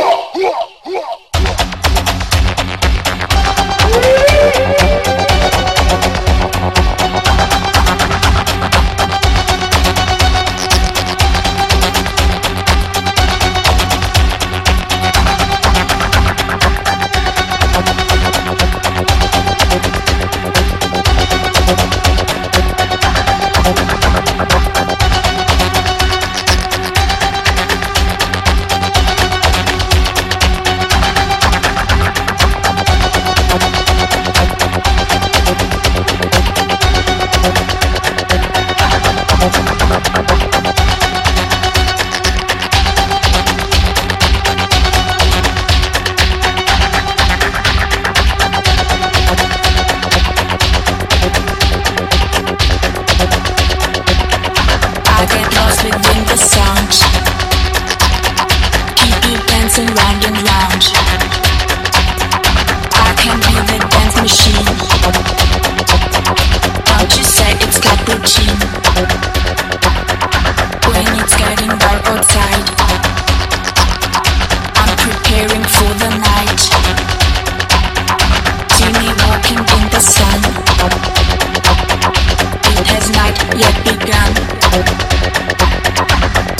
[0.00, 0.30] Whoa!
[0.34, 0.69] Whoa!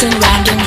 [0.00, 0.57] dancing round and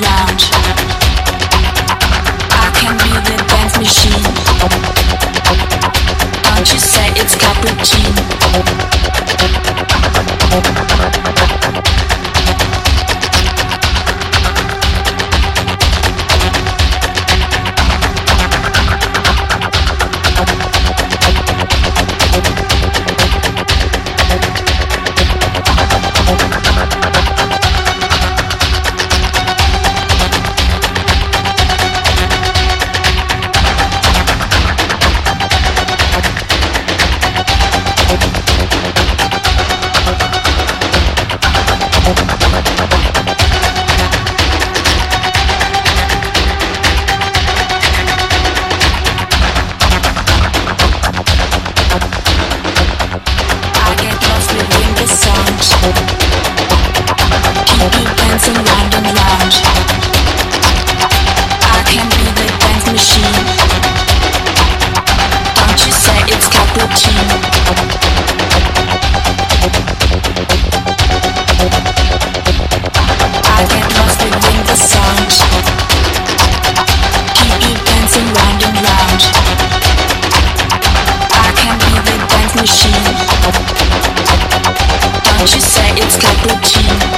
[86.21, 87.11] Cappuccino.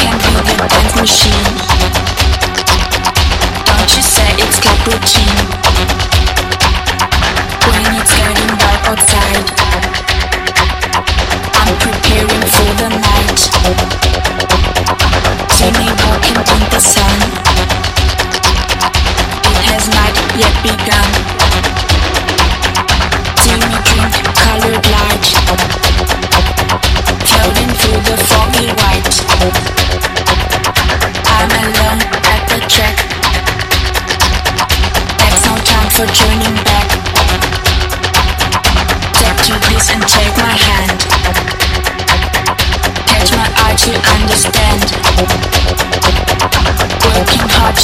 [0.00, 1.44] can be the dance machine.
[3.66, 4.58] Don't you say it's
[7.66, 9.59] when it's getting dark outside.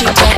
[0.03, 0.36] you down.